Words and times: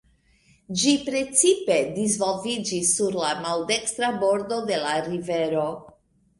Ĝi 0.83 0.93
precipe 1.09 1.77
disvolviĝis 1.99 2.95
sur 2.95 3.21
la 3.25 3.31
maldekstra 3.45 4.13
bordo 4.27 4.61
de 4.73 4.83
la 4.89 4.99
rivero. 5.13 5.71